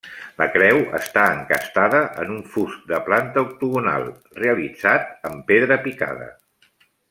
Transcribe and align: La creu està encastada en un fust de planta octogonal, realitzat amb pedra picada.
La 0.41 0.45
creu 0.53 0.77
està 0.99 1.25
encastada 1.33 1.99
en 2.23 2.33
un 2.37 2.41
fust 2.55 2.89
de 2.93 3.01
planta 3.11 3.43
octogonal, 3.49 4.09
realitzat 4.45 5.31
amb 5.33 5.49
pedra 5.53 5.83
picada. 5.89 6.31